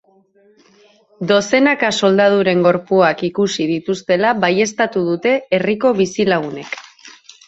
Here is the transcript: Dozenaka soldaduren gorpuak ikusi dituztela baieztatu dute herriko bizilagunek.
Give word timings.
Dozenaka 1.31 1.91
soldaduren 2.07 2.63
gorpuak 2.67 3.21
ikusi 3.27 3.67
dituztela 3.73 4.31
baieztatu 4.45 5.05
dute 5.11 5.35
herriko 5.59 5.93
bizilagunek. 6.01 6.79